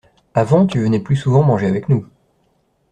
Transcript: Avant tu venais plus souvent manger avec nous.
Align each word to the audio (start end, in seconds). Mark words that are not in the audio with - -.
Avant 0.33 0.65
tu 0.65 0.81
venais 0.81 0.99
plus 0.99 1.15
souvent 1.15 1.43
manger 1.43 1.67
avec 1.67 1.87
nous. 1.87 2.07